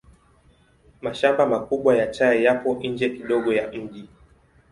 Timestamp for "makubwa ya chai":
1.45-2.43